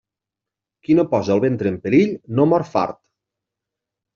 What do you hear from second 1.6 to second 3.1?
en perill no mor fart.